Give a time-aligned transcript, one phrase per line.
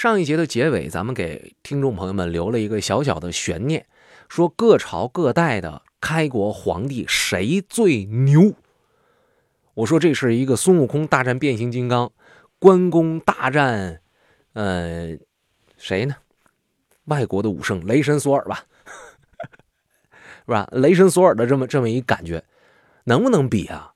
[0.00, 3.86] 上一节的结尾，咱们给听众朋友们留了一个小小的悬念，
[4.30, 8.54] 说各朝各代的开国皇帝谁最牛？
[9.74, 12.10] 我说这是一个孙悟空大战变形金刚，
[12.58, 14.00] 关公大战，
[14.54, 15.18] 呃，
[15.76, 16.16] 谁呢？
[17.04, 18.64] 外国的武圣雷神索尔吧，
[20.46, 20.66] 是吧？
[20.72, 22.42] 雷神索尔的这么这么一感觉，
[23.04, 23.92] 能不能比啊？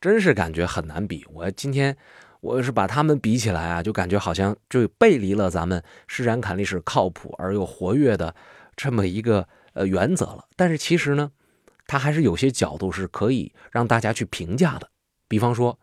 [0.00, 1.26] 真是感觉很难比。
[1.32, 1.96] 我今天
[2.40, 8.34] 我是把他们比起来啊，就感觉好像就背离了咱们施展侃历史靠谱而又活跃的
[8.76, 10.46] 这么一个呃原则了。
[10.56, 11.30] 但是其实呢，
[11.86, 14.88] 它还是有些角度是可以让大家去评价的。
[15.28, 15.78] 比方说，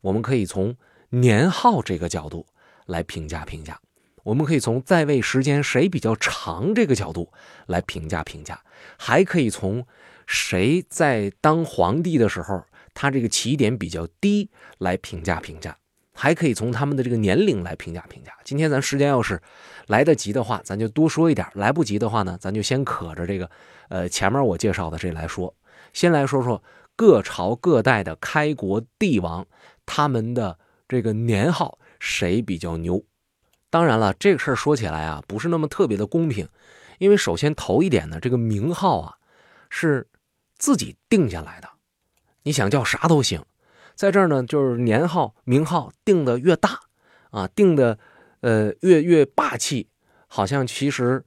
[0.00, 0.76] 我们可以从
[1.10, 2.46] 年号这个角度
[2.86, 3.80] 来评价评价。
[4.22, 7.32] 我们可以从在位时间谁比较长这个角度
[7.66, 8.60] 来评价评价，
[8.98, 9.86] 还可以从
[10.26, 15.78] 谁在当皇帝的时候他这个起点比较低来评价评价，
[16.16, 18.32] 还可以从他们的这个年龄来评价评价。
[18.42, 19.40] 今天咱时间要是
[19.86, 23.48] 来得及的话，咱就多说一点；来不及的话呢，咱就先可着这个
[23.88, 25.54] 呃前面我介绍的这来说。
[25.92, 26.62] 先来说说
[26.96, 29.46] 各朝各代的开国帝王，
[29.84, 30.58] 他们的
[30.88, 33.04] 这个年号谁比较牛。
[33.68, 36.48] 当然了，这个事儿说起来啊，不是那么特别的公平，
[36.98, 39.16] 因为首先头一点呢，这个名号啊
[39.68, 40.06] 是
[40.56, 41.68] 自己定下来的，
[42.42, 43.44] 你想叫啥都行。
[43.96, 46.78] 在这儿呢，就是年号、名号定的越大
[47.30, 47.98] 啊，定的
[48.42, 49.88] 呃越越霸气，
[50.28, 51.24] 好像其实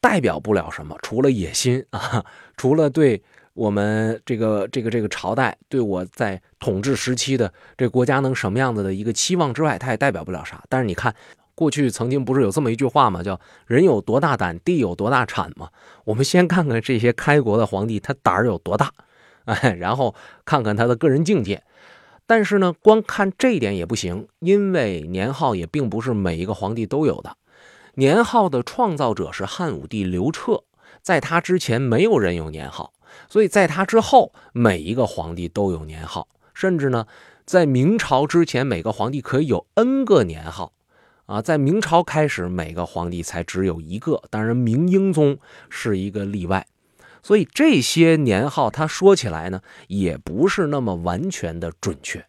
[0.00, 2.24] 代表不了什么，除了野心啊，
[2.56, 3.20] 除了对
[3.54, 10.62] 我们这个这个这个朝代对我在统治时期的这国家能什么样子的一个期望之外，它也代表不了啥。
[10.68, 11.12] 但是你看。
[11.52, 13.22] 过去曾经不是有这么一句话吗？
[13.22, 15.68] 叫“人有多大胆，地有多大产”吗？
[16.04, 18.90] 我们先看看这些开国的皇帝，他胆儿有多大，
[19.44, 20.14] 哎，然后
[20.46, 21.62] 看看他的个人境界。
[22.30, 27.36] 但是呢，光看这一点也不行，因为年号也并不是每一个皇帝都有的。
[27.94, 30.62] 年号的创造者是汉武帝刘彻，
[31.02, 32.92] 在他之前没有人有年号，
[33.28, 37.08] 所以在他之后每一个皇帝都有年号，甚至呢，
[37.44, 40.72] 在明朝之前每个皇帝可以有 n 个年号。
[41.26, 45.36] 啊，在明朝开始，每个皇帝才只有一个，当然明英宗
[45.68, 46.64] 是一个例外。
[47.22, 52.24] 所以这些年号，他说起来呢，也不是那么完全的准确。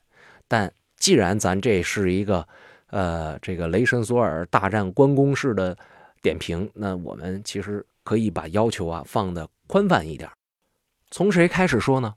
[0.47, 2.47] 但既然咱这是一个，
[2.87, 5.77] 呃，这个雷神索尔大战关公式的
[6.21, 10.29] 点评，那我们其实可以把要求啊放的宽泛一点。
[11.09, 12.15] 从谁开始说呢？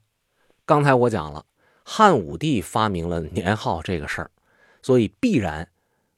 [0.65, 1.45] 刚才我讲了，
[1.83, 4.31] 汉武帝发明了年号这个事儿，
[4.81, 5.67] 所以必然。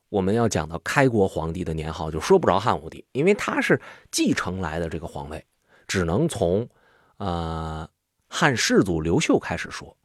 [0.09, 5.45] 我们要讲到开国皇帝的年号，就说不着汉武帝，因为他是继承来的这个皇位，
[5.88, 6.70] 只能从，
[7.18, 7.90] 呃，
[8.28, 9.96] 汉世祖刘秀开始说。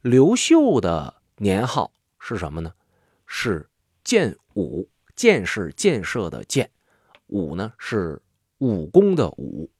[0.00, 2.72] 刘秀的年号是什么呢？
[3.26, 3.68] 是
[4.04, 6.70] 建武，建是建设的建，
[7.28, 8.20] 武呢是
[8.58, 9.70] 武功的武。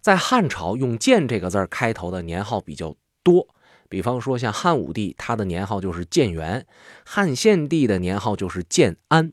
[0.00, 3.48] 在汉朝用建这个字开头的年号比较多。
[3.88, 6.62] 比方说，像汉武帝，他的年号就是建元；
[7.04, 9.32] 汉献帝的年号就是建安。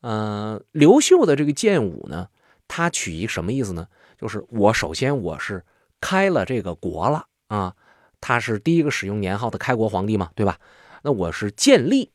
[0.00, 2.28] 呃，刘秀的这个建武呢，
[2.66, 3.86] 他取一什么意思呢？
[4.20, 5.64] 就是我首先我是
[6.00, 7.74] 开了这个国了啊，
[8.20, 10.58] 他是第一个使用年号的开国皇帝嘛，对吧？
[11.02, 12.12] 那我是建立，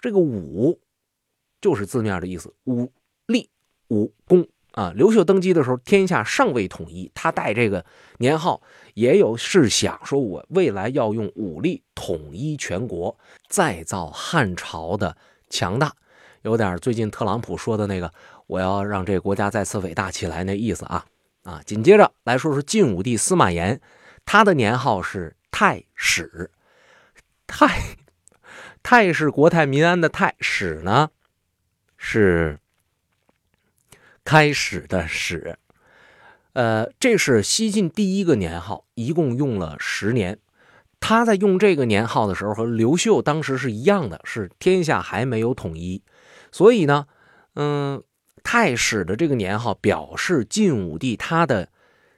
[0.00, 0.80] 这个武
[1.60, 2.92] 就是字面的意思，武
[3.26, 3.50] 力
[3.88, 4.46] 武功。
[4.72, 7.84] 啊，刘秀登基的时候，天下尚未统一，他带这个
[8.18, 8.62] 年号，
[8.94, 13.18] 也有是想说，我未来要用武力统一全国，
[13.48, 15.16] 再造汉朝的
[15.48, 15.92] 强大，
[16.42, 18.12] 有点最近特朗普说的那个，
[18.46, 21.04] 我要让这个国家再次伟大起来那意思啊
[21.42, 21.60] 啊！
[21.64, 23.80] 紧接着来说说晋武帝司马炎，
[24.24, 26.50] 他的年号是太史，
[27.46, 27.96] 太
[28.82, 31.10] 太是国泰民安的太，史呢
[31.96, 32.58] 是。
[34.22, 35.58] 开始的始，
[36.52, 40.38] 呃，这是西晋第一个年号，一共用了十年。
[41.00, 46.02] 他在用这个年号的时候，和刘秀当时是一样的，是天下还没有统一，
[46.52, 47.06] 所以呢，
[47.54, 48.00] 嗯，
[48.42, 51.68] 太史的这个年号表示晋武帝他的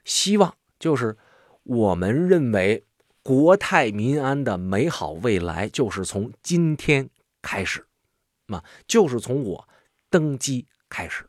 [0.05, 1.17] 希望，就是
[1.63, 2.85] 我们认为
[3.21, 7.09] 国泰民安的美好未来，就是从今天
[7.41, 7.85] 开始，
[8.47, 9.67] 嘛，就是从我
[10.09, 11.25] 登基开始。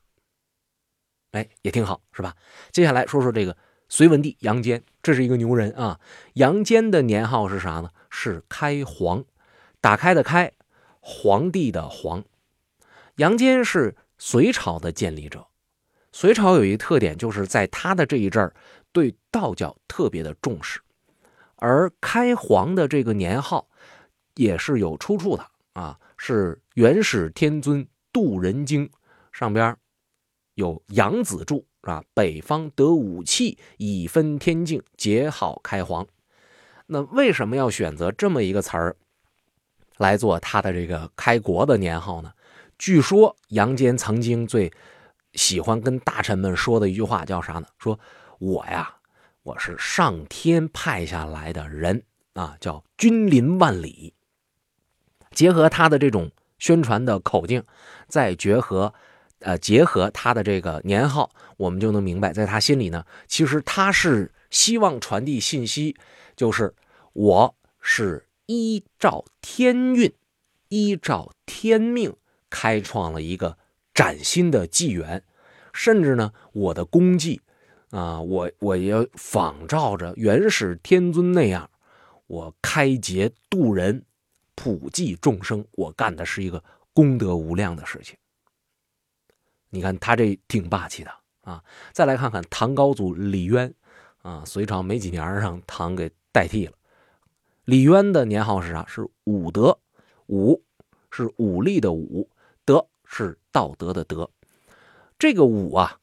[1.33, 2.35] 哎，也挺好，是吧？
[2.71, 3.57] 接下来说说这个
[3.89, 6.01] 隋文帝杨坚，这是一个牛人啊。
[6.35, 7.91] 杨坚的年号是啥呢？
[8.09, 9.25] 是开皇，
[9.81, 10.53] 打开的开，
[11.01, 12.25] 皇帝的皇。
[13.17, 15.47] 杨坚是隋朝的建立者。
[16.13, 18.55] 隋朝有一个特点，就是在他的这一阵儿，
[18.93, 20.81] 对道教特别的重视。
[21.57, 23.69] 而开皇的这个年号
[24.35, 28.89] 也是有出处的啊，是元始天尊渡人经。
[29.33, 29.77] 上边
[30.55, 36.07] 有杨子注啊，北方得武器，以分天境，结好开皇。
[36.87, 38.97] 那为什么要选择这么一个词儿
[39.97, 42.33] 来做他的这个开国的年号呢？
[42.79, 44.73] 据说杨坚曾经最
[45.35, 47.67] 喜欢跟大臣们说的一句话叫啥呢？
[47.79, 47.99] 说
[48.39, 48.97] 我呀，
[49.43, 52.03] 我是上天派下来的人
[52.35, 54.15] 啊，叫君临万里。
[55.31, 57.65] 结合他的这种宣传的口径，
[58.09, 58.95] 再结合
[59.41, 65.97] 呃结合他的这个年号，我们就能明白，在他心里呢，其实他是希望传递信息，
[66.37, 66.75] 就是
[67.13, 70.13] 我是依照天运，
[70.69, 72.15] 依照天命。
[72.55, 73.59] 开创了一个
[73.93, 75.25] 崭新的纪元，
[75.73, 77.41] 甚至呢，我的功绩
[77.91, 81.69] 啊，我我也仿照着元始天尊那样，
[82.29, 84.05] 我开劫渡人，
[84.55, 86.63] 普济众生，我干的是一个
[86.93, 88.17] 功德无量的事情。
[89.71, 91.11] 你看他这挺霸气的
[91.41, 91.65] 啊！
[91.93, 93.75] 再来看看唐高祖李渊
[94.23, 96.73] 啊，隋朝没几年让唐给代替了。
[97.65, 98.87] 李渊的年号是啥？
[98.87, 99.77] 是武德，
[100.29, 100.63] 武
[101.11, 102.31] 是武力的武。
[103.17, 104.29] 是道德的德，
[105.21, 106.01] 这个武啊，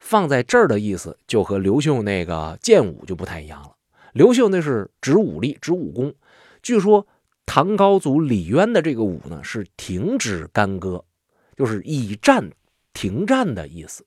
[0.00, 3.76] 放在这儿的意思就和刘秀那个剑武就不太一样了。
[4.12, 6.12] 刘秀那是指武力、指武功，
[6.60, 7.06] 据说
[7.46, 11.04] 唐高祖李渊的这个武呢是停止干戈，
[11.56, 12.50] 就是以战
[12.92, 14.04] 停战的意思。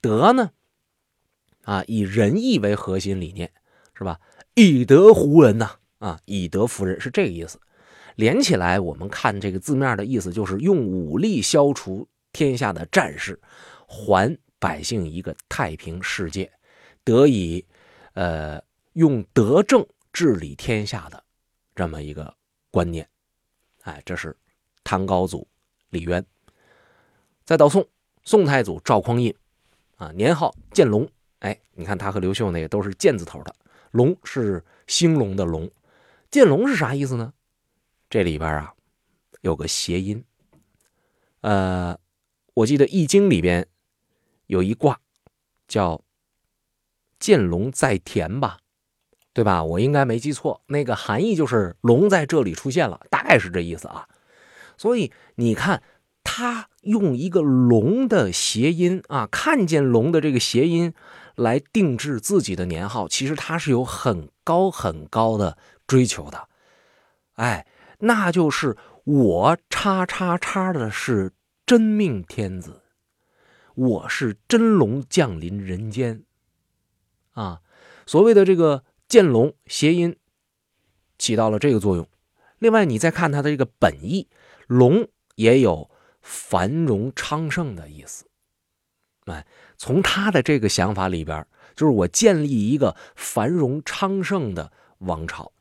[0.00, 0.52] 德呢，
[1.64, 3.52] 啊，以仁义为核心理念，
[3.92, 4.18] 是吧？
[4.54, 7.60] 以德服人呐，啊，以德服人是这个意思。
[8.16, 13.40] 连起来，我们看这个字面的意思，就是用武力消除天下的战事，
[13.86, 16.50] 还百姓一个太平世界，
[17.02, 17.64] 得以，
[18.14, 18.62] 呃，
[18.92, 21.22] 用德政治理天下的
[21.74, 22.34] 这么一个
[22.70, 23.08] 观念。
[23.82, 24.36] 哎，这是
[24.82, 25.46] 唐高祖
[25.90, 26.24] 李渊。
[27.44, 27.86] 再到宋，
[28.24, 29.34] 宋太祖赵匡胤，
[29.96, 31.06] 啊，年号建隆。
[31.40, 33.54] 哎，你看他和刘秀那个都是建字头的，
[33.90, 35.70] 隆是兴隆的隆，
[36.30, 37.34] 建隆是啥意思呢？
[38.14, 38.74] 这里边啊，
[39.40, 40.24] 有个谐音。
[41.40, 41.98] 呃，
[42.54, 43.66] 我记得《易经》里边
[44.46, 45.00] 有一卦
[45.66, 46.04] 叫
[47.18, 48.60] “见龙在田”吧，
[49.32, 49.64] 对吧？
[49.64, 54.08] 我应该没记错，那个含义就是龙在这里出现了，大概是这意思啊。
[54.76, 55.82] 所以你看，
[56.22, 60.94] 他用一个龙的谐音啊，看见龙的这个谐音
[61.34, 65.58] 来定制自己的年号，其实他是有很高很高的
[65.88, 66.48] 追求的，
[67.32, 67.66] 哎。
[68.04, 71.32] 那就是我叉叉叉的是
[71.64, 72.82] 真命天子，
[73.74, 76.22] 我是真龙降临人间，
[77.30, 77.62] 啊，
[78.04, 80.16] 所谓的这个见龙谐音
[81.16, 82.06] 起到了这个作用。
[82.58, 84.28] 另外，你再看它的这个本意，
[84.66, 85.90] 龙也有
[86.20, 88.26] 繁荣昌盛的意思。
[89.24, 89.46] 哎，
[89.78, 95.53] 从他的这个想法里边，就是我建立一个繁荣昌盛的王朝。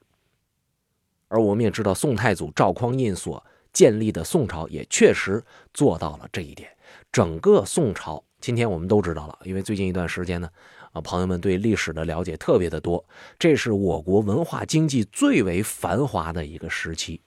[1.33, 3.43] 而我们也知道，宋太祖赵匡胤所
[3.73, 5.43] 建立的宋朝也确实
[5.73, 6.69] 做到了这一点。
[7.11, 10.47] 整个宋朝，今天我们都知道了，因为最近一段时间呢，
[10.91, 13.03] 啊，朋友们对历史的了解特别的多。
[13.39, 17.19] 这是我国文化经济最为繁华的一个时期。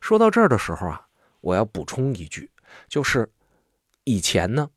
[0.00, 1.06] 说到这儿的时候啊，
[1.42, 2.50] 我要补充一句，
[2.88, 3.30] 就是
[4.04, 4.70] 以前呢，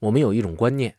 [0.00, 0.96] 我们有一种观念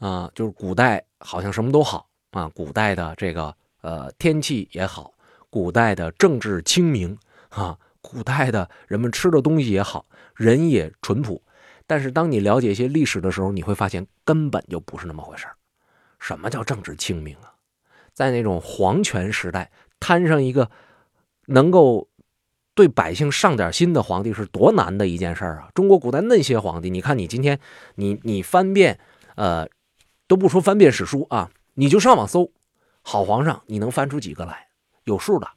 [0.00, 5.14] 啊，就是古代好像什么都好啊，古代的这个呃天气也好。
[5.50, 11.42] 古代的政治清明啊，古代的人们吃的东西也好，人也淳朴。
[11.86, 15.46] 但是当你了解一些历史的时候，你会发现根本就不是那么回事
[16.18, 17.54] 什么叫政治清明啊？
[18.12, 20.70] 在那种皇权时代，摊上一个
[21.46, 22.08] 能够
[22.74, 25.68] 对百姓上点心的皇帝是多难的一件事啊！
[25.74, 27.60] 中国古代那些皇帝，你看你今天
[27.94, 28.98] 你你翻遍，
[29.36, 29.68] 呃，
[30.26, 32.50] 都不说翻遍史书啊，你就上网搜
[33.02, 34.65] 好皇上，你能翻出几个来？
[35.06, 35.48] 有数的，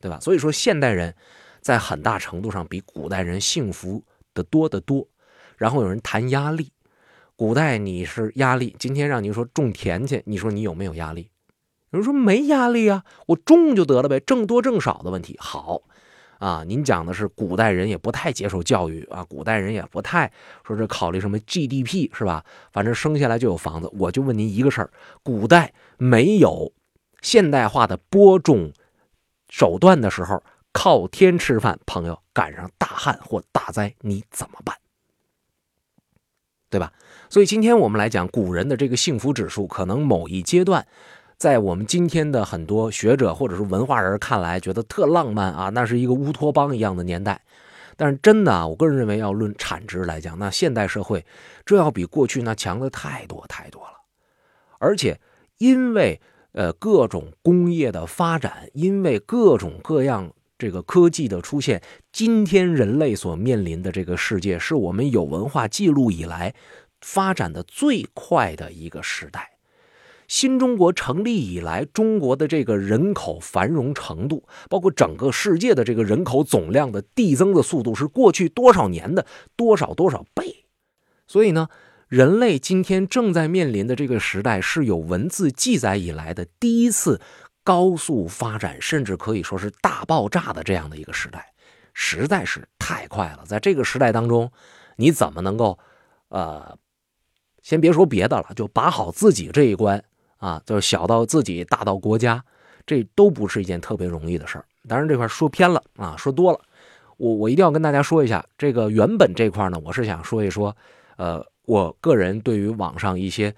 [0.00, 0.18] 对吧？
[0.20, 1.14] 所以说，现代人
[1.60, 5.08] 在很大程度上比古代人幸福的多得多。
[5.56, 6.72] 然后有人谈压力，
[7.36, 11.30] 古代你是压力，今天让你说种田去，你说你有没有压力？
[11.90, 15.36] 有人说没压力啊，我种就得了呗，挣多挣少的问题。
[15.38, 15.82] 好
[16.38, 20.30] 啊，您讲的是古代人也不太接受教育啊，古代人也不太
[20.66, 22.44] 说是考虑什么 GDP 是吧？
[22.72, 23.90] 反正生下来就有房子。
[23.98, 24.90] 我就问您一个事儿：
[25.22, 26.72] 古代没有。
[27.22, 28.72] 现代化的播种
[29.48, 30.42] 手段的时候，
[30.72, 34.76] 靠天吃饭，朋友赶上大旱或大灾，你怎么办？
[36.68, 36.92] 对吧？
[37.30, 40.86] 所以今天我们来讲古人的这个幸福指数，可能某一阶段，
[41.38, 47.40] 在我们今天的很多学者或者是文化人看来，觉得特浪漫啊，那是一个乌托邦一样的年代。
[47.96, 51.24] 但是真的啊，我个人认为要论产值来讲，那现代社会
[51.64, 53.92] 这要比过去那强的太多太多了。
[54.78, 55.18] 而且
[55.56, 56.20] 因为
[56.56, 66.54] 呃各种工业的发展，因为各种各样这个科技的出现，今天人类所面临的这个世界，是我们有文化记录以来
[67.02, 69.52] 发展的最快的一个时代。
[70.28, 80.64] 新中国成立以来，中国的这个人口繁荣程度，包括整个世界的这个人口总量的递增的速度，是过去多少年的多少多少倍。
[81.28, 81.68] 所以呢，
[82.08, 87.20] 人类今天正在面临的这个时代，是有文字记载以来的第一次
[87.64, 91.52] 高速发展，甚至可以说是大爆炸的这样的一个时代，
[91.92, 93.44] 实在是太快了。
[93.44, 94.52] 在这个时代当中，
[94.96, 95.78] 你怎么能够，
[96.28, 96.78] 呃，
[97.62, 100.02] 先别说别的了，就把好自己这一关。
[100.38, 102.44] 啊，就是小到自己，大到国家，
[102.84, 104.66] 这都不是一件特别容易的事儿。
[104.86, 106.60] 当然这块说偏了啊，说多了。
[107.16, 110.76] 我我一定要跟大家说一下，这个原本这块呢，我是想说一说，
[111.16, 113.54] 呃，我个人对于网上一些，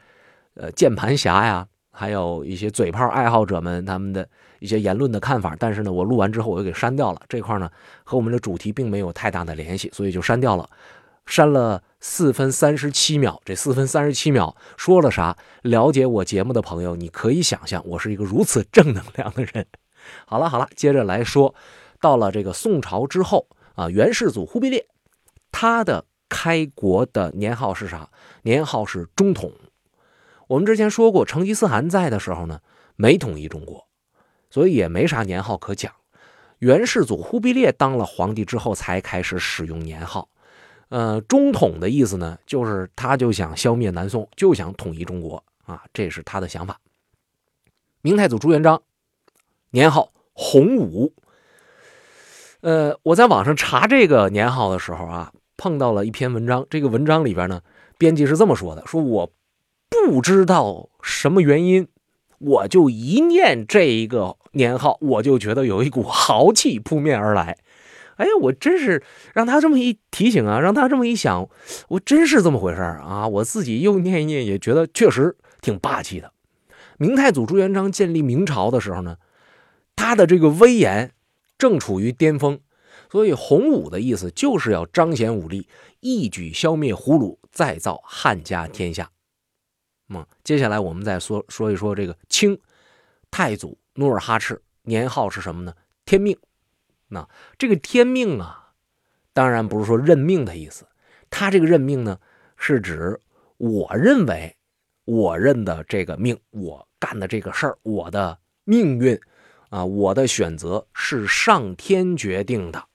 [0.55, 5.55] 呃，键盘侠呀，还有一些嘴炮爱好者们他们的一些言论的看法。
[5.59, 7.23] 但是呢，我录完之后我又给删掉了。
[7.29, 7.71] 这块呢，
[8.03, 10.69] 和我们的主题并没有太大的联系，所以就删掉了。
[11.27, 15.37] 删了四分三十七秒，这四分三十七秒说了啥？
[15.61, 19.67] 了解我节目的朋友，你可以想象，我是一个如此正能量的人。
[20.27, 21.55] 好了好了，接着来说，
[22.01, 24.87] 到了这个宋朝之后啊，元世祖忽必烈，
[25.53, 28.09] 他的开国的年号是啥？
[28.43, 29.53] 年号是中统。
[30.47, 32.61] 我们之前说过，成吉思汗在的时候呢，
[32.97, 33.87] 没统一中国，
[34.51, 35.93] 所以也没啥年号可讲。
[36.59, 40.29] 元世祖忽必烈当了皇帝之后，才开始使用年号。
[40.89, 46.81] 呃，中统的意思呢，就是他就想消灭南宋，就想统一中国啊，这是他的想法。
[48.01, 48.83] 明太祖朱元璋，
[49.71, 51.13] 年号洪武。
[52.63, 57.61] 呃，我在网上查这个年号的时候啊，碰到了一篇文章，这个文章里边呢，
[57.99, 59.31] 编辑是这么说的：说我
[59.91, 61.89] 不知道什么原因，
[62.39, 67.59] 我就一念这一个年号，我就觉得有一股豪气扑面而来。
[68.17, 71.49] 哎，我真是让他这么一提醒啊，让他这么一想，
[71.89, 73.29] 我真是这么回事啊！
[73.29, 76.33] 我自己又念一念，也觉得确实挺霸气的。
[76.97, 79.19] 明太祖朱元璋建立明朝的时候呢，
[79.95, 81.13] 他的这个威严
[81.57, 82.59] 正处于巅峰，
[83.11, 85.69] 所以洪武的意思就是要彰显武力，
[86.01, 89.11] 一举消灭胡虏，再造汉家天下。
[90.09, 92.59] 嗯，接下来我们再说说一说这个清
[93.31, 95.75] 太祖努尔哈赤，年号是什么呢？
[96.05, 96.39] 天命。
[97.09, 98.73] 那这个天命啊，
[99.33, 100.87] 当然不是说认命的意思，
[101.31, 102.19] 他这个认命呢，
[102.57, 103.21] 是指
[103.57, 104.57] 我认为
[105.05, 109.19] 我认的这个命，我干的这个事儿，我的命运
[109.71, 112.88] 啊，我的选择是上天决定的，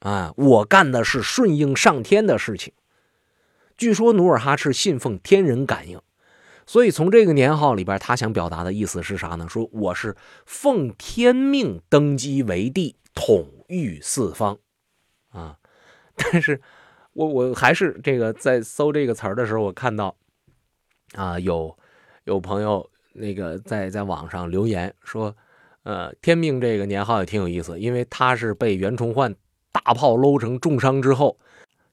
[0.00, 2.72] 啊，我干的是顺应上天的事情。
[3.76, 6.00] 据说努尔哈赤信奉天人感应，
[6.66, 9.48] 所以从这个年号里边，他想表达的意思是啥呢？
[9.48, 12.96] 说我是奉天命登基为帝。
[13.14, 14.56] 统御四方，
[15.30, 15.58] 啊！
[16.14, 16.60] 但是，
[17.14, 20.14] 我我还是这个在搜这个词儿的时候，我看到，
[21.14, 21.76] 啊，有
[22.26, 25.34] 有朋友那个在在网上留言说，
[25.82, 29.34] 呃，天命这个年号也挺有意思，因为他是被袁崇焕
[29.84, 31.36] 大炮搂成重伤之后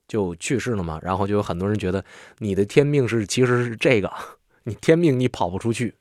[0.08, 2.04] 就去世了嘛，然后就有很多人觉得
[2.38, 4.12] 你的天命是其实是这个，
[4.64, 5.94] 你天命你跑不出去。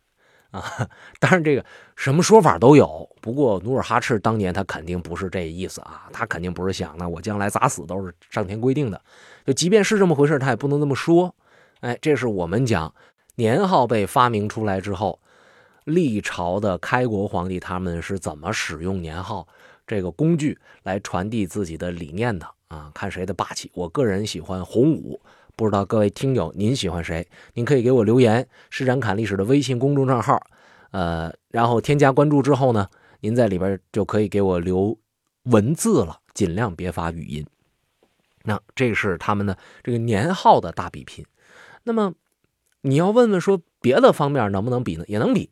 [0.51, 0.63] 啊，
[1.19, 1.65] 当然这个
[1.97, 3.09] 什么说法都有。
[3.19, 9.01] 不过努尔哈赤当年他肯定不是这意思啊，他肯定不是想呢，我将来咋死都是上天规定的。
[9.45, 11.35] 就即便是这么回事，他也不能这么说。
[11.81, 12.93] 哎，这是我们讲
[13.35, 15.19] 年号被发明出来之后，
[15.83, 19.45] 历朝的开国皇帝他们是怎么使用年号
[19.87, 22.91] 这个工具来传递自己的理念的啊？
[22.93, 23.71] 看谁的霸气。
[23.73, 25.19] 我个人喜欢洪武。
[25.57, 27.25] 不知道各位听友您喜欢谁？
[27.53, 30.37] 您可以给我留言，施展侃历史的微信公众账号，
[30.91, 32.89] 呃，然后添加关注之后呢，
[33.21, 34.97] 您在里边就可以给我留
[35.43, 37.45] 文字了，尽量别发语音。
[38.43, 41.25] 那这是他们的这个年号的大比拼。
[41.83, 42.13] 那么
[42.81, 45.05] 你要问问说别的方面能不能比呢？
[45.07, 45.49] 也能比。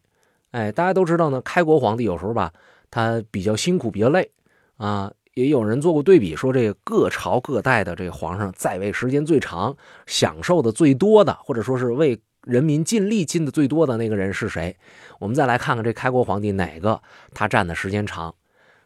[0.52, 2.52] 哎，大家都知道呢，开国皇帝有时候吧，
[2.94, 4.30] 他比较辛苦，比较累
[4.78, 5.12] 啊。
[5.34, 14.78] 也有人做过对比，说这个各朝各代的这个皇上在位时间最长、享受的最多的，或者说是为人民尽力尽的最多的那个人是谁？
[15.18, 17.02] 我们再来看看这开国皇帝哪个
[17.34, 18.36] 他占的时间长。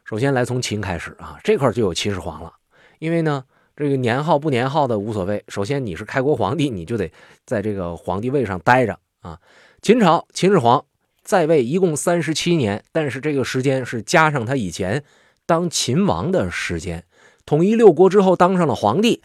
[0.06, 2.54] 首先来从秦开始啊，这块就有秦始皇了。
[3.00, 3.44] 因为呢，
[3.76, 7.12] 这个年号不年号的无所谓，首先你是开国皇帝，你就得
[7.46, 9.38] 在这个皇帝位上待着啊。
[9.82, 10.86] 秦朝秦始皇
[11.28, 15.04] 在位一共三十七年，但是这个时间是加上他以前。
[15.46, 17.06] 当秦王的时间，
[17.46, 19.22] 统一六国之后当上了皇帝，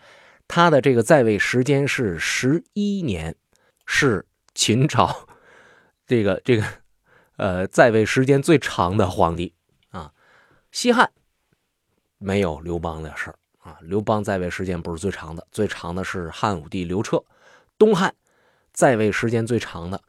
[0.49, 3.37] 他的这个在位时间是十一年，
[3.87, 5.28] 是秦朝
[6.06, 6.64] 这个这个
[7.37, 9.54] 呃在位时间最长的皇帝
[9.90, 10.12] 啊。
[10.73, 11.12] 西汉
[12.18, 17.23] 没有刘邦的事儿啊，刘邦在位时间不是最长的，最长的是汉武帝刘彻。
[17.78, 18.12] 东汉
[18.73, 20.02] 在位时间最长的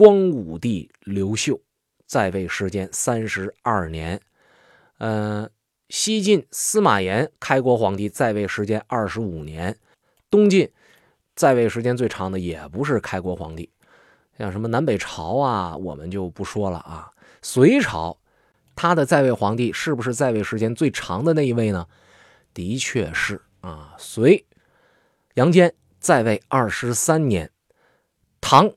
[0.00, 1.60] 光武帝刘秀，
[2.06, 4.18] 在位时间三十二年。
[4.96, 5.50] 嗯。
[5.90, 9.76] 西晋司马炎开国皇帝在位时间二十五年，
[10.30, 10.70] 东晋
[11.34, 13.68] 在位时间最长的也不是开国皇帝，
[14.38, 17.10] 像什么南北朝啊，我们就不说了啊。
[17.42, 18.16] 隋朝，
[18.74, 21.86] 他的在位皇帝是不是在位时间最长的那一位呢？
[22.54, 24.46] 的确是啊，隋
[25.34, 27.50] 杨坚在位二十三年，
[28.40, 28.72] 唐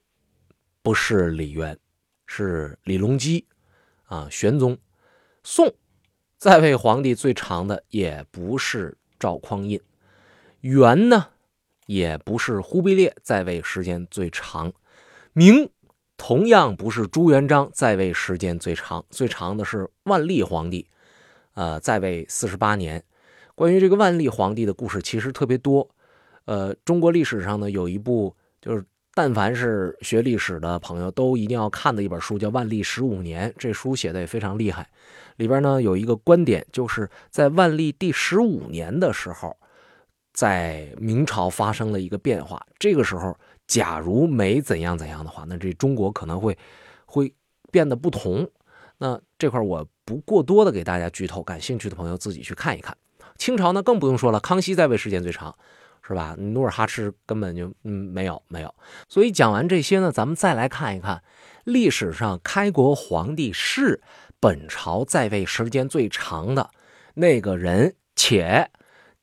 [0.84, 1.80] 不是李渊，
[2.28, 3.48] 是李隆基
[4.04, 4.78] 啊，玄宗，
[5.42, 5.74] 宋。
[6.38, 9.82] 在位皇帝最长的也不是赵匡胤，
[10.60, 11.30] 元呢
[11.86, 14.74] 也不是忽必烈在位时间最长，
[15.32, 15.70] 明
[16.18, 20.90] 同样不是朱元璋在位时间最长，最长的是万历皇帝，
[21.54, 23.06] 呃，在位四十八年。
[23.56, 25.90] 关于这个万历皇帝的故事其实特别多，
[26.44, 28.84] 呃，中国历史上呢有一部就是。
[29.16, 33.50] 但凡是学历史的朋友，都一定要看的一本书，叫《万历十五年》。
[33.60, 34.90] 这书写的也非常厉害。
[35.36, 39.56] 里边呢有一个观点，就是在万历第十五年的时候，
[40.34, 42.66] 在明朝发生了一个变化。
[42.80, 46.58] 这个时候，假如没怎样怎样的话，那这中国可能会
[47.06, 47.32] 会
[47.72, 48.50] 变得不同。
[48.98, 52.98] 那这块我不过多的给大家剧透，感兴趣的朋友自己去看一看。
[53.38, 55.56] 清朝呢更不用说了，康熙在位时间最长。
[56.06, 56.36] 是吧？
[56.38, 58.76] 努尔哈赤根本就嗯没有没有，
[59.08, 61.24] 所以讲完这些呢，咱们再来看一看
[61.64, 64.02] 历史上开国皇帝是
[64.42, 66.70] 本朝在位时间最长的
[67.14, 68.70] 那个人，且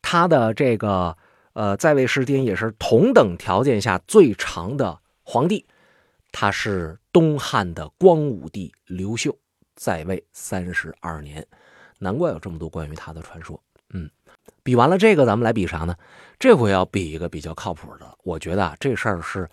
[0.00, 1.18] 他的这个
[1.52, 5.66] 呃在位时间也是同等条件下最长的皇帝，
[6.32, 9.36] 他是东汉的光武帝刘秀，
[9.76, 11.47] 在位三十二年，
[11.99, 13.62] 难怪有这么多关于他的传说。
[14.71, 15.97] 比完了这个，咱们来比啥呢？
[16.39, 19.50] 这回要比一个比较靠谱的，我觉得啊，这事儿是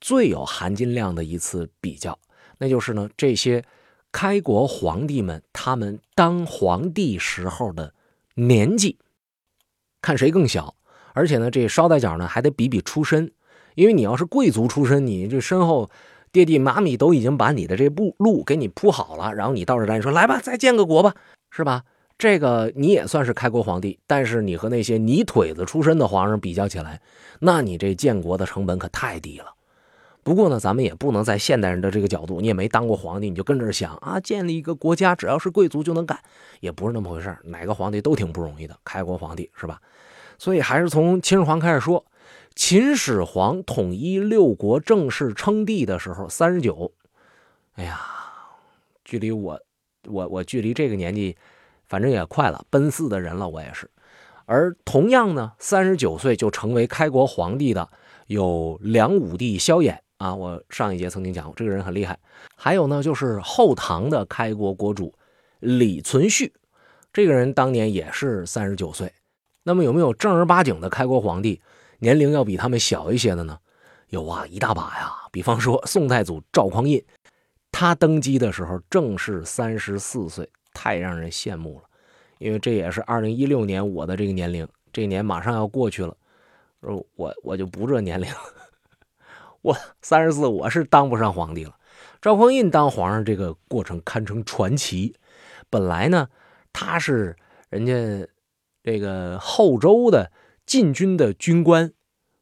[0.00, 2.18] 最有含金量的一次比较，
[2.58, 3.62] 那就是呢，这些
[4.10, 7.94] 开国皇帝们他们当皇帝时候的
[8.34, 8.98] 年纪，
[10.02, 10.74] 看谁更小。
[11.12, 13.30] 而且呢，这捎带脚呢，还得比比出身，
[13.76, 15.88] 因为你要是贵族出身，你这身后
[16.32, 21.14] 爹地妈咪都已经把你的这步路给你铺好了，然后你到这来，你说来吧，再建个国吧，
[21.52, 21.84] 是吧？
[22.18, 27.02] 这个你也算是开国皇帝，但是你和那些泥腿子出身的皇上比较起来，
[27.40, 29.54] 那你这建国的成本可太低了。
[30.22, 36.18] 不过呢，咱们也不能在现代人的这个角度，你也没当过皇帝，你就跟这想啊，建立一个国家只要是贵族就能干，
[36.60, 39.80] 也不是那么回事哪个皇帝都挺不容易的，开国皇帝是吧？
[40.38, 42.04] 所以还是从秦始皇开始说。
[42.54, 46.90] 秦始皇统一六国正式称帝的时候，三十九。
[47.74, 48.00] 哎呀，
[49.04, 49.60] 距离我，
[50.08, 51.36] 我我距离这个年纪。
[51.88, 53.90] 反正也快了，奔四的人了，我也是。
[54.44, 57.88] 而同样呢，三十九岁就成为开国皇帝的
[58.28, 62.18] 有梁武帝萧衍啊，我上一节曾经讲过，这个人很厉害。
[62.54, 65.12] 还有呢，就是后唐的开国国主
[65.58, 66.52] 李存勖，
[67.12, 69.12] 这个人当年也是三十九岁。
[69.64, 71.60] 那么有没有正儿八经的开国皇帝，
[71.98, 73.58] 年龄要比他们小一些的呢？
[74.10, 75.12] 有啊，一大把呀。
[75.32, 77.04] 比方说宋太祖赵匡胤，
[77.72, 80.48] 他登基的时候正是三十四岁。
[80.76, 81.84] 太让人羡慕了，
[82.36, 86.14] 因为这也是二零一六年我的这个年龄，这一年马上要过去了，
[86.80, 88.28] 我我就不这年龄，
[89.62, 91.74] 我三十四，我是当不上皇帝了。
[92.20, 95.16] 赵匡胤当皇上这个过程堪称传奇。
[95.70, 96.28] 本来呢，
[96.74, 97.36] 他是
[97.70, 98.28] 人家
[98.82, 100.30] 这个后周的
[100.66, 101.92] 禁军的军官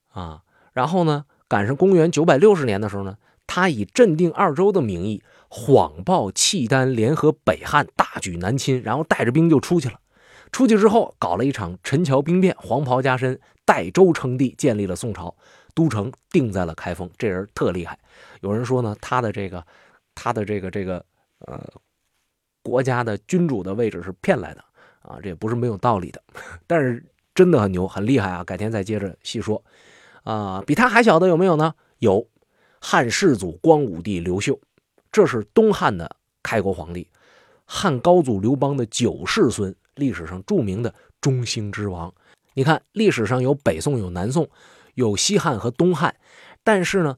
[0.08, 0.42] 啊，
[0.72, 3.16] 然后呢，赶上公元九百六十年的时候呢，
[3.46, 5.22] 他以镇定二州的名义。
[5.56, 10.00] 谎报契丹联合北汉，大举南侵，然后带着兵就出去了。
[10.50, 15.32] 出去之后，搞了一场陈桥兵变，黄袍加身，代周称帝，建立了宋朝，
[15.72, 17.08] 都城定在了开封。
[17.16, 17.96] 这人特厉害。
[18.40, 19.64] 有人说呢，他的这个，
[20.12, 21.06] 他的这个这个，
[21.46, 21.64] 呃，
[22.64, 24.64] 国家的君主的位置是骗来的
[25.02, 26.20] 啊，这也不是没有道理的。
[26.66, 27.00] 但是
[27.32, 28.42] 真的很牛，很厉害啊！
[28.42, 29.62] 改天再接着细说。
[30.24, 31.72] 啊，比他还小的有没有呢？
[32.00, 32.26] 有，
[32.80, 34.58] 汉世祖光武帝刘秀。
[35.14, 37.08] 这是东汉的开国皇帝，
[37.64, 42.12] 汉高祖刘邦的九世孙，历史上著名的中兴之王。
[42.54, 44.50] 你看，历史上有北宋，有南宋，
[44.94, 46.16] 有西汉和东汉，
[46.64, 47.16] 但是呢，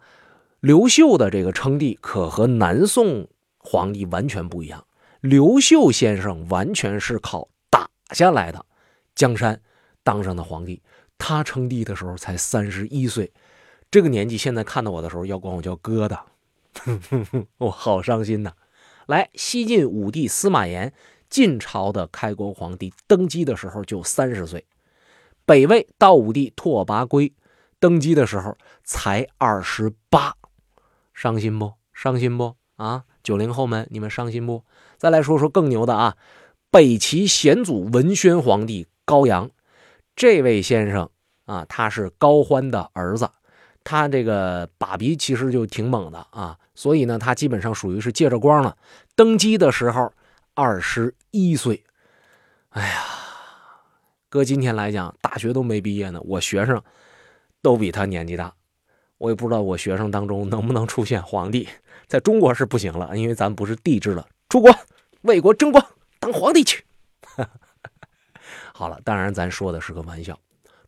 [0.61, 4.87] 刘秀的这个称帝可和南宋皇帝完全不一样。
[5.22, 8.66] 刘秀先生完全是靠打下来的
[9.14, 9.62] 江山，
[10.04, 10.82] 当上的皇帝。
[11.16, 13.32] 他称帝的时候才三十一岁，
[13.90, 16.20] 这个年纪现在看到我的时候要管我叫哥的，
[17.58, 18.52] 我好伤心呐。
[19.06, 20.92] 来，西晋武帝司马炎，
[21.30, 24.60] 晋朝的开国皇帝登基的时候就三十岁；
[25.44, 27.32] 北魏道武帝拓跋圭
[27.78, 30.34] 登基的时候才二十八，
[31.14, 31.72] 伤心不？
[31.92, 32.56] 伤心不？
[32.76, 34.64] 啊，九零后们，你们伤心不？
[34.98, 36.16] 再来说说更牛的啊，
[36.70, 39.50] 北齐显祖文宣皇帝高阳，
[40.16, 41.08] 这位先生
[41.44, 43.30] 啊，他是高欢的儿子，
[43.84, 46.58] 他这个爸比其实就挺猛的啊。
[46.76, 48.76] 所以呢，他基本上属于是借着光了。
[49.16, 50.12] 登基的时候
[50.54, 51.82] 二十一岁，
[52.68, 53.02] 哎呀，
[54.28, 56.20] 搁今天来讲，大学都没毕业呢。
[56.22, 56.80] 我学生
[57.62, 58.54] 都比他年纪大，
[59.18, 61.66] 我也不知道我学生当中能不能出现皇帝。
[62.06, 64.72] 在中国是不行了，因为咱不是帝制了，出国
[65.22, 65.84] 为国争光，
[66.20, 66.84] 当皇帝去。
[68.72, 70.38] 好了，当然咱说的是个玩笑。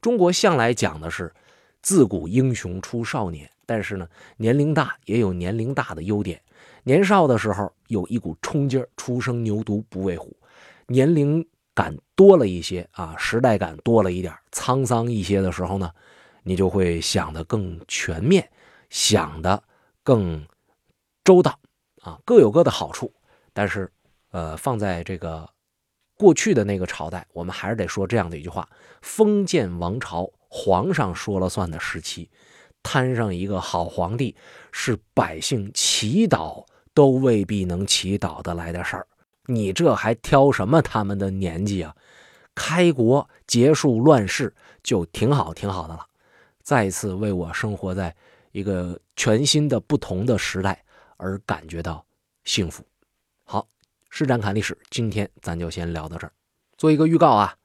[0.01, 1.33] 中国向来讲的是
[1.81, 3.51] 自古英雄出少年。
[3.69, 6.41] 但是呢，年龄大也有年龄大的优点。
[6.85, 10.35] 年少的时候有一股冲劲儿，初生牛犊不畏虎。
[10.87, 15.93] 年龄感多了一些啊，时代感多了一点，沧桑一些的时候呢，
[16.45, 18.51] 你就会想得更全面，
[18.89, 19.63] 想得
[20.03, 20.47] 更
[21.23, 21.61] 周到
[22.01, 23.13] 啊，各有各的好处。
[23.53, 23.93] 但是，
[24.31, 25.47] 呃，放在这个
[26.17, 28.67] 过去的那个朝代，我们还是得说这样的一句话：
[29.03, 32.31] 封建王朝，皇上说了算的时期。
[32.83, 34.35] 摊上一个好皇帝，
[34.73, 36.65] 是百姓祈祷
[36.95, 39.07] 都未必能祈祷得来的事儿。
[39.47, 41.95] 你这还挑什么他们的年纪啊？
[42.55, 46.07] 开国结束乱世就挺好，挺好的了。
[46.63, 48.15] 再次为我生活在
[48.53, 50.85] 一个全新的、不同的时代
[51.17, 52.05] 而感觉到
[52.45, 52.85] 幸福。
[53.45, 53.67] 好，
[54.11, 56.33] 施展侃历史，今天咱就先聊到这儿。
[56.77, 57.58] 做一个预告啊。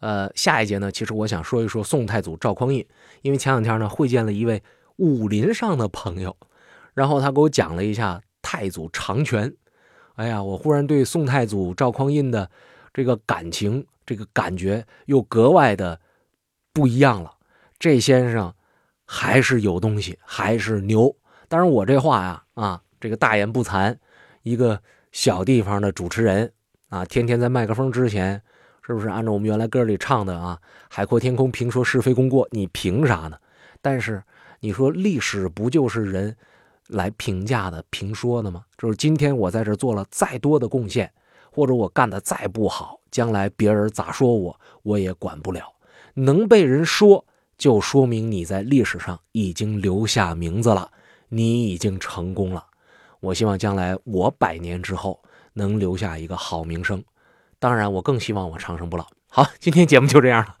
[0.00, 2.86] 呃，下一节呢，其实我想说一说宋太祖赵匡胤，
[3.22, 4.62] 因为前两天呢会见了一位
[4.96, 6.36] 武林上的朋友，
[6.94, 9.52] 然后他给我讲了一下太祖长拳。
[10.14, 12.48] 哎呀，我忽然对宋太祖赵匡胤的
[12.94, 16.00] 这个感情、这个感觉又格外的
[16.72, 17.32] 不一样了。
[17.78, 18.54] 这先生
[19.04, 21.16] 还是有东西，还是牛。
[21.48, 23.96] 当然，我这话呀，啊，这个大言不惭，
[24.42, 24.80] 一个
[25.10, 26.52] 小地方的主持人
[26.88, 28.40] 啊，天天在麦克风之前。
[28.88, 30.58] 是不是按照我们原来歌里唱的啊？
[30.88, 33.36] 海阔天空，评说是非功过，你凭啥呢？
[33.82, 34.22] 但是
[34.60, 36.34] 你说历史不就是人
[36.86, 38.64] 来评价的、评说的吗？
[38.78, 41.12] 就是今天我在这做了再多的贡献，
[41.52, 45.70] 或者我干的再不好，将来别人咋说我，我也管不了。
[46.14, 47.22] 能被人说，
[47.58, 50.90] 就说明你在历史上已经留下名字了，
[51.28, 52.64] 你已经成功了。
[53.20, 55.22] 我希望将来我百年之后
[55.52, 57.04] 能留下一个好名声。
[57.58, 59.06] 当然，我更希望我长生不老。
[59.28, 60.57] 好，今天节目就这样了。